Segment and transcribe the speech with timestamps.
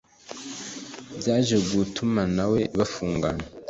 [1.19, 3.43] Byaje gutuma nawe bafungwana